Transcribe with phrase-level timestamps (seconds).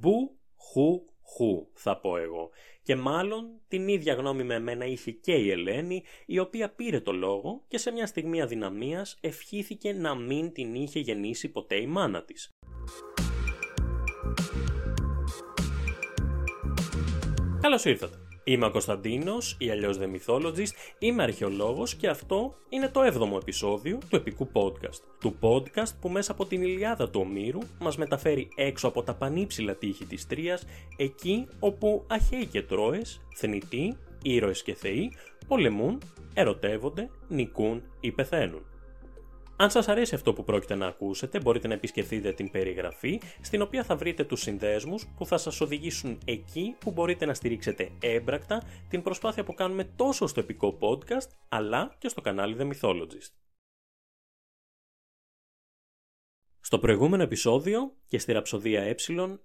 [0.00, 2.50] Μπου χου χου θα πω εγώ.
[2.82, 7.12] Και μάλλον την ίδια γνώμη με εμένα είχε και η Ελένη, η οποία πήρε το
[7.12, 12.24] λόγο και σε μια στιγμή αδυναμίας ευχήθηκε να μην την είχε γεννήσει ποτέ η μάνα
[12.24, 12.50] της.
[17.60, 18.27] Καλώς ήρθατε.
[18.48, 23.98] Είμαι ο Κωνσταντίνος, ή αλλιώς The Mythologist, είμαι αρχαιολόγος και αυτό είναι το 7ο επεισόδιο
[24.08, 25.00] του επικού podcast.
[25.20, 29.74] Του podcast που μέσα από την Ιλιάδα του Ομήρου μας μεταφέρει έξω από τα πανύψηλα
[29.74, 30.64] τείχη της Τρίας,
[30.96, 35.12] εκεί όπου αχαίοι και τρώες, θνητοί, ήρωες και θεοί,
[35.48, 35.98] πολεμούν,
[36.34, 38.62] ερωτεύονται, νικούν ή πεθαίνουν.
[39.60, 43.84] Αν σας αρέσει αυτό που πρόκειται να ακούσετε, μπορείτε να επισκεφτείτε την περιγραφή, στην οποία
[43.84, 49.02] θα βρείτε τους συνδέσμους που θα σας οδηγήσουν εκεί που μπορείτε να στηρίξετε έμπρακτα την
[49.02, 53.32] προσπάθεια που κάνουμε τόσο στο επικό podcast, αλλά και στο κανάλι The Mythologist.
[56.60, 58.94] Στο προηγούμενο επεισόδιο και στη ραψοδία ε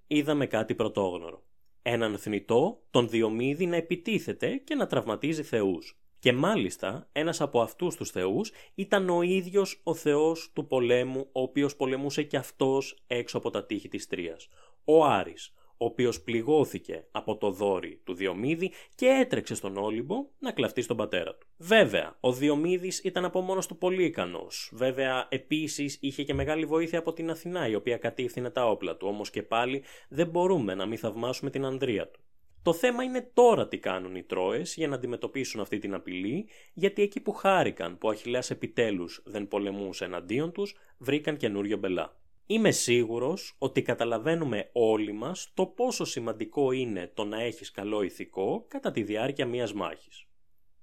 [0.08, 1.44] είδαμε κάτι πρωτόγνωρο.
[1.82, 6.03] Έναν θνητό, τον Διομήδη να επιτίθεται και να τραυματίζει θεούς.
[6.24, 11.42] Και μάλιστα ένας από αυτούς τους θεούς ήταν ο ίδιος ο θεός του πολέμου, ο
[11.42, 14.48] οποίος πολεμούσε και αυτός έξω από τα τείχη της Τρίας.
[14.84, 20.52] Ο Άρης, ο οποίος πληγώθηκε από το δόρι του Διομήδη και έτρεξε στον Όλυμπο να
[20.52, 21.48] κλαφτεί στον πατέρα του.
[21.58, 24.72] Βέβαια, ο Διομήδης ήταν από μόνος του πολύ ικανός.
[24.74, 29.08] Βέβαια, επίσης είχε και μεγάλη βοήθεια από την Αθηνά, η οποία κατήφθηνε τα όπλα του,
[29.08, 32.20] όμως και πάλι δεν μπορούμε να μην θαυμάσουμε την ανδρεία του.
[32.64, 37.02] Το θέμα είναι τώρα τι κάνουν οι Τρόες για να αντιμετωπίσουν αυτή την απειλή, γιατί
[37.02, 42.18] εκεί που χάρηκαν που ο Αχιλέας επιτέλους δεν πολεμούσε εναντίον τους, βρήκαν καινούριο μπελά.
[42.46, 48.66] Είμαι σίγουρος ότι καταλαβαίνουμε όλοι μας το πόσο σημαντικό είναι το να έχεις καλό ηθικό
[48.68, 50.26] κατά τη διάρκεια μιας μάχης.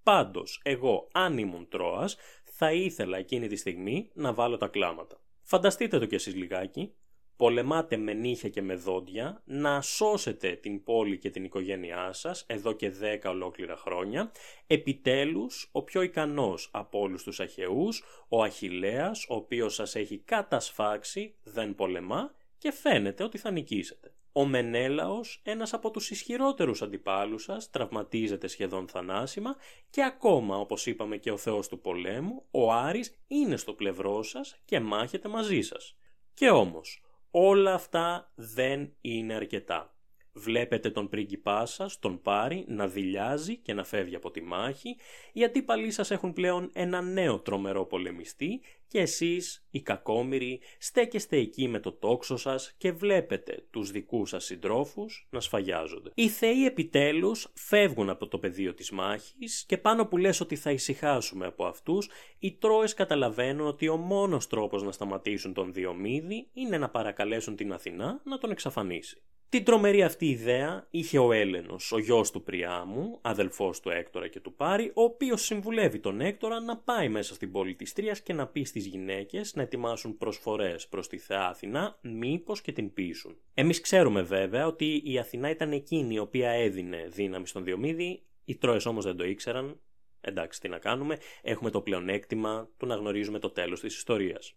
[0.03, 5.20] Πάντως, εγώ αν ήμουν Τρόας, θα ήθελα εκείνη τη στιγμή να βάλω τα κλάματα.
[5.42, 6.95] Φανταστείτε το κι εσείς λιγάκι,
[7.41, 12.72] πολεμάτε με νύχια και με δόντια, να σώσετε την πόλη και την οικογένειά σας εδώ
[12.72, 14.33] και δέκα ολόκληρα χρόνια.
[14.66, 21.34] Επιτέλους, ο πιο ικανός από όλους τους Αχαιούς, ο Αχιλέας, ο οποίος σας έχει κατασφάξει,
[21.42, 24.14] δεν πολεμά και φαίνεται ότι θα νικήσετε.
[24.33, 29.57] Ο Μενέλαος, ένας από τους ισχυρότερους αντιπάλους σας, τραυματίζεται σχεδόν θανάσιμα
[29.90, 34.61] και ακόμα, όπως είπαμε και ο θεός του πολέμου, ο Άρης είναι στο πλευρό σας
[34.64, 35.95] και μάχεται μαζί σας.
[36.34, 39.95] Και όμως, Όλα αυτά δεν είναι αρκετά.
[40.33, 44.96] Βλέπετε τον πρίγκιπά σας, τον πάρει, να δηλιάζει και να φεύγει από τη μάχη,
[45.33, 51.69] οι αντίπαλοι σας έχουν πλέον ένα νέο τρομερό πολεμιστή και εσείς, οι κακόμοιροι, στέκεστε εκεί
[51.69, 56.11] με το τόξο σας και βλέπετε τους δικούς σας συντρόφους να σφαγιάζονται.
[56.14, 60.70] Οι θεοί επιτέλους φεύγουν από το πεδίο της μάχης και πάνω που λες ότι θα
[60.70, 62.08] ησυχάσουμε από αυτούς,
[62.39, 67.73] οι Τρόες καταλαβαίνουν ότι ο μόνος τρόπος να σταματήσουν τον Διομήδη είναι να παρακαλέσουν την
[67.73, 69.23] Αθηνά να τον εξαφανίσει.
[69.50, 74.40] Την τρομερή αυτή ιδέα είχε ο Έλενος, ο γιος του Πριάμου, αδελφός του Έκτορα και
[74.40, 78.33] του Πάρη, ο οποίος συμβουλεύει τον Έκτορα να πάει μέσα στην πόλη της Τρίας και
[78.33, 83.36] να πει στις γυναίκες να ετοιμάσουν προσφορές προς τη Θεά Αθηνά, μήπως και την πείσουν.
[83.55, 88.56] Εμείς ξέρουμε βέβαια ότι η Αθηνά ήταν εκείνη η οποία έδινε δύναμη στον Διομήδη, οι
[88.56, 89.80] Τρόες όμως δεν το ήξεραν,
[90.20, 94.55] εντάξει τι να κάνουμε, έχουμε το πλεονέκτημα του να γνωρίζουμε το τέλος της ιστορίας.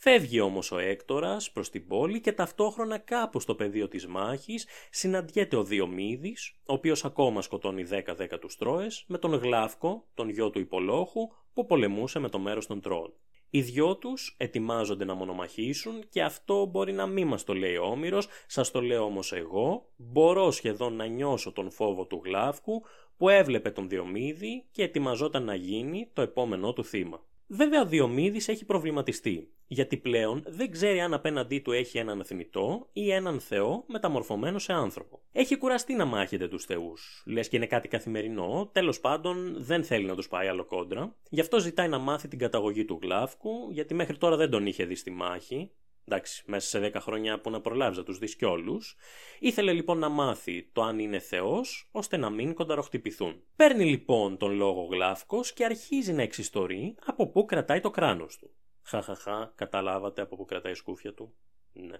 [0.00, 5.56] Φεύγει όμως ο Έκτορας προς την πόλη και ταυτόχρονα κάπου στο πεδίο της μάχης συναντιέται
[5.56, 10.58] ο Διομήδης, ο οποίος ακόμα σκοτώνει 10-10 τους Τρόες, με τον Γλάφκο, τον γιο του
[10.58, 11.20] Υπολόχου,
[11.52, 13.12] που πολεμούσε με το μέρος των Τρόων.
[13.50, 17.84] Οι δυο τους ετοιμάζονται να μονομαχήσουν και αυτό μπορεί να μην μας το λέει ο
[17.84, 22.82] Όμηρος, σας το λέω όμως εγώ, μπορώ σχεδόν να νιώσω τον φόβο του Γλάφκου
[23.16, 27.26] που έβλεπε τον Διομήδη και ετοιμαζόταν να γίνει το επόμενό του θύμα.
[27.46, 32.88] Βέβαια ο Διομήδης έχει προβληματιστεί, γιατί πλέον δεν ξέρει αν απέναντί του έχει έναν θνητό
[32.92, 35.20] ή έναν θεό μεταμορφωμένο σε άνθρωπο.
[35.32, 40.04] Έχει κουραστεί να μάχεται τους θεούς, λες και είναι κάτι καθημερινό, τέλος πάντων δεν θέλει
[40.04, 43.94] να τους πάει άλλο κόντρα, γι' αυτό ζητάει να μάθει την καταγωγή του Γλάφκου, γιατί
[43.94, 45.70] μέχρι τώρα δεν τον είχε δει στη μάχη,
[46.04, 48.96] εντάξει, μέσα σε 10 χρόνια που να προλάβεις να τους δεις κιόλους,
[49.38, 53.42] ήθελε λοιπόν να μάθει το αν είναι Θεός, ώστε να μην κονταροχτυπηθούν.
[53.56, 58.50] Παίρνει λοιπόν τον λόγο Γλάφκος και αρχίζει να εξιστορεί από πού κρατάει το κράνος του.
[58.88, 61.34] Χαχαχά, καταλάβατε από πού κρατάει η σκούφια του.
[61.72, 61.96] Ναι.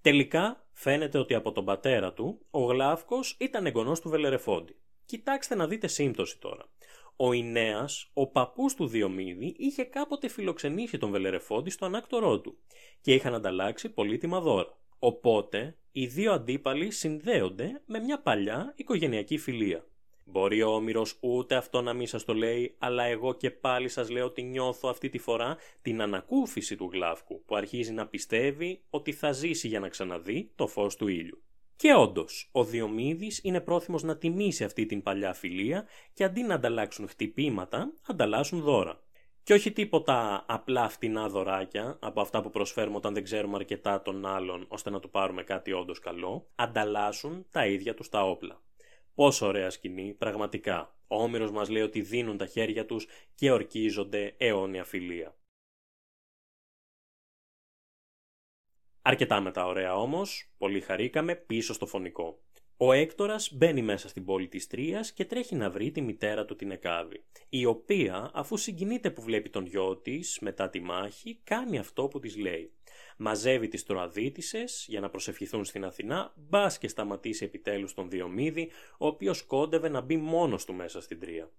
[0.00, 4.76] Τελικά φαίνεται ότι από τον πατέρα του ο Γλάφκος ήταν εγγονός του Βελερεφόντη.
[5.06, 6.68] Κοιτάξτε να δείτε σύμπτωση τώρα.
[7.16, 12.58] Ο Ινέας, ο παππούς του Διομήδη, είχε κάποτε φιλοξενήσει τον Βελερεφόντη στο ανάκτορό του
[13.00, 14.78] και είχαν ανταλλάξει πολύτιμα δώρα.
[14.98, 19.86] Οπότε, οι δύο αντίπαλοι συνδέονται με μια παλιά οικογενειακή φιλία.
[20.32, 24.10] Μπορεί ο Όμηρος ούτε αυτό να μην σας το λέει, αλλά εγώ και πάλι σας
[24.10, 29.12] λέω ότι νιώθω αυτή τη φορά την ανακούφιση του γλάφκου, που αρχίζει να πιστεύει ότι
[29.12, 31.42] θα ζήσει για να ξαναδεί το φως του ήλιου.
[31.76, 36.54] Και όντως, ο Διομήδης είναι πρόθυμος να τιμήσει αυτή την παλιά φιλία και αντί να
[36.54, 39.00] ανταλλάξουν χτυπήματα, ανταλλάσσουν δώρα.
[39.42, 44.26] Και όχι τίποτα απλά φτηνά δωράκια από αυτά που προσφέρουμε όταν δεν ξέρουμε αρκετά τον
[44.26, 48.60] άλλον ώστε να του πάρουμε κάτι όντως καλό, ανταλλάσσουν τα ίδια τους τα όπλα.
[49.14, 50.96] Πόσο ωραία σκηνή, πραγματικά.
[51.06, 55.36] Ο Όμηρος μας λέει ότι δίνουν τα χέρια τους και ορκίζονται αιώνια φιλία.
[59.02, 62.42] Αρκετά με τα ωραία όμως, πολύ χαρήκαμε πίσω στο φωνικό.
[62.76, 66.56] Ο Έκτορας μπαίνει μέσα στην πόλη της Τρίας και τρέχει να βρει τη μητέρα του
[66.56, 71.78] την Εκάβη, η οποία αφού συγκινείται που βλέπει τον γιο της μετά τη μάχη κάνει
[71.78, 72.72] αυτό που της λέει.
[73.16, 79.06] Μαζεύει τις τροαδίτησες για να προσευχηθούν στην Αθηνά, μπας και σταματήσει επιτέλους τον Διομήδη, ο
[79.06, 81.50] οποίος κόντευε να μπει μόνος του μέσα στην Τρία.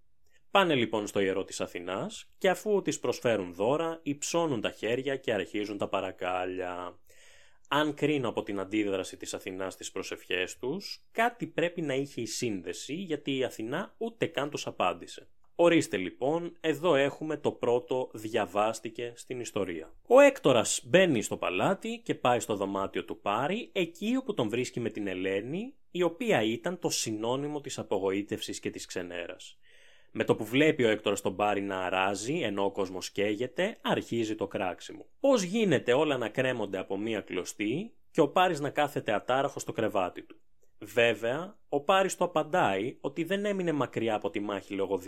[0.52, 5.34] Πάνε λοιπόν στο ιερό της Αθηνάς και αφού τις προσφέρουν δώρα, υψώνουν τα χέρια και
[5.34, 7.00] αρχίζουν τα παρακάλια
[7.68, 12.26] αν κρίνω από την αντίδραση της Αθηνάς στις προσευχές τους, κάτι πρέπει να είχε η
[12.26, 15.28] σύνδεση γιατί η Αθηνά ούτε καν τους απάντησε.
[15.56, 19.94] Ορίστε λοιπόν, εδώ έχουμε το πρώτο διαβάστηκε στην ιστορία.
[20.08, 24.80] Ο Έκτορας μπαίνει στο παλάτι και πάει στο δωμάτιο του Πάρη, εκεί όπου τον βρίσκει
[24.80, 29.58] με την Ελένη, η οποία ήταν το συνώνυμο της απογοήτευσης και της ξενέρας.
[30.16, 34.36] Με το που βλέπει ο Έκτορας τον Πάρη να αράζει ενώ ο κόσμος καίγεται, αρχίζει
[34.36, 35.06] το κράξιμο.
[35.20, 39.72] Πώς γίνεται όλα να κρέμονται από μία κλωστή και ο Πάρης να κάθεται ατάραχος στο
[39.72, 40.42] κρεβάτι του;
[40.80, 45.00] Βέβαια, ο Πάρης το απαντάει ότι δεν έμεινε μακριά από τη μάχη λόγω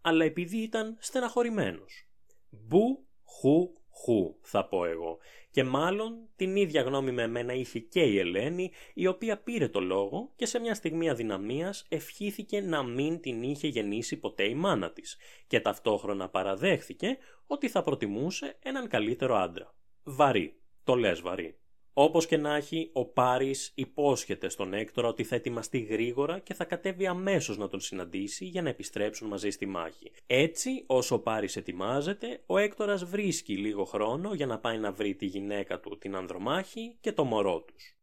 [0.00, 2.08] αλλά επειδή ήταν στεναχωρημένος.
[2.50, 5.18] Μπου, χου, χου, θα πω εγώ.
[5.50, 9.80] Και μάλλον την ίδια γνώμη με εμένα είχε και η Ελένη, η οποία πήρε το
[9.80, 14.92] λόγο και σε μια στιγμή αδυναμίας ευχήθηκε να μην την είχε γεννήσει ποτέ η μάνα
[14.92, 15.16] της
[15.46, 19.74] και ταυτόχρονα παραδέχθηκε ότι θα προτιμούσε έναν καλύτερο άντρα.
[20.04, 21.59] Βαρύ, το λες βαρύ.
[21.92, 26.64] Όπως και να έχει, ο Πάρης υπόσχεται στον Έκτορα ότι θα ετοιμαστεί γρήγορα και θα
[26.64, 30.12] κατέβει αμέσως να τον συναντήσει για να επιστρέψουν μαζί στη μάχη.
[30.26, 35.14] Έτσι, όσο ο Πάρης ετοιμάζεται, ο Έκτορας βρίσκει λίγο χρόνο για να πάει να βρει
[35.14, 37.98] τη γυναίκα του, την Ανδρομάχη και το μωρό τους.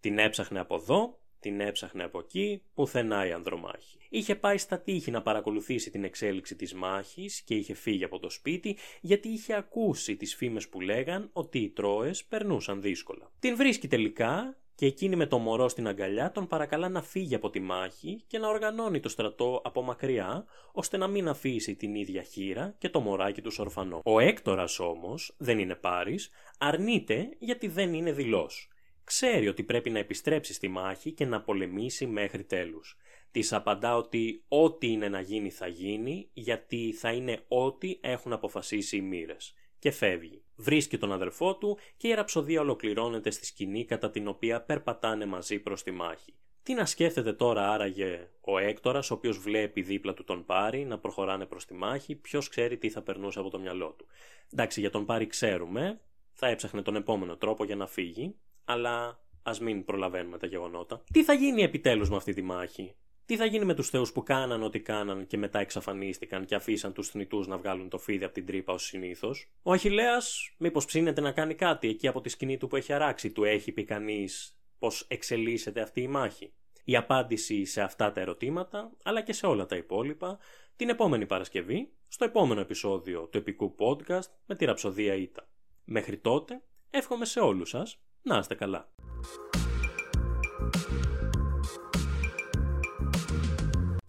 [0.00, 3.98] Την έψαχνε από εδώ, την έψαχνε από εκεί, πουθενά η Ανδρομάχη.
[4.08, 8.30] Είχε πάει στα τείχη να παρακολουθήσει την εξέλιξη της μάχης και είχε φύγει από το
[8.30, 13.30] σπίτι γιατί είχε ακούσει τις φήμες που λέγαν ότι οι Τρόες περνούσαν δύσκολα.
[13.38, 17.50] Την βρίσκει τελικά και εκείνη με το μωρό στην αγκαλιά τον παρακαλά να φύγει από
[17.50, 22.22] τη μάχη και να οργανώνει το στρατό από μακριά, ώστε να μην αφήσει την ίδια
[22.22, 24.00] χείρα και το μωράκι τους ορφανό.
[24.04, 28.70] Ο Έκτορας όμως, δεν είναι Πάρης, αρνείται γιατί δεν είναι δηλός.
[29.06, 32.96] Ξέρει ότι πρέπει να επιστρέψει στη μάχη και να πολεμήσει μέχρι τέλους.
[33.30, 38.96] Της απαντά ότι ό,τι είναι να γίνει θα γίνει, γιατί θα είναι ό,τι έχουν αποφασίσει
[38.96, 39.54] οι μοίρες.
[39.78, 40.42] Και φεύγει.
[40.56, 45.58] Βρίσκει τον αδερφό του και η ραψοδία ολοκληρώνεται στη σκηνή κατά την οποία περπατάνε μαζί
[45.58, 46.34] προς τη μάχη.
[46.62, 50.98] Τι να σκέφτεται τώρα άραγε ο Έκτορας, ο οποίος βλέπει δίπλα του τον Πάρη να
[50.98, 54.06] προχωράνε προς τη μάχη, ποιος ξέρει τι θα περνούσε από το μυαλό του.
[54.52, 56.00] Εντάξει, για τον Πάρη ξέρουμε,
[56.32, 58.34] θα έψαχνε τον επόμενο τρόπο για να φύγει,
[58.66, 61.02] αλλά ας μην προλαβαίνουμε τα γεγονότα.
[61.12, 62.94] Τι θα γίνει επιτέλους με αυτή τη μάχη;
[63.26, 66.92] Τι θα γίνει με τους θεούς που κάναν ό,τι κάναν και μετά εξαφανίστηκαν και αφήσαν
[66.92, 70.18] τους θνητούς να βγάλουν το φίδι από την τρύπα ως συνήθως; Ο Αχηλέα,
[70.56, 73.72] μήπως ψήνεται να κάνει κάτι εκεί από τη σκηνή του που έχει αράξει, του έχει
[73.72, 76.52] πει κανείς πώ εξελίσσεται αυτή η μάχη;
[76.84, 80.38] Η απάντηση σε αυτά τα ερωτήματα, αλλά και σε όλα τα υπόλοιπα,
[80.76, 85.48] την επόμενη Παρασκευή, στο επόμενο επεισόδιο του επικού podcast με τη ραψοδία Ήτα.
[85.84, 88.88] Μέχρι τότε, εύχομαι σε όλους σας να είστε καλά.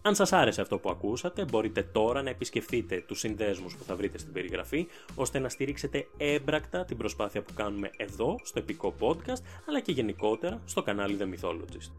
[0.02, 4.18] Αν σας άρεσε αυτό που ακούσατε, μπορείτε τώρα να επισκεφτείτε τους συνδέσμους που θα βρείτε
[4.18, 9.80] στην περιγραφή, ώστε να στηρίξετε έμπρακτα την προσπάθεια που κάνουμε εδώ, στο επικό podcast, αλλά
[9.80, 11.92] και γενικότερα στο κανάλι The Mythologist.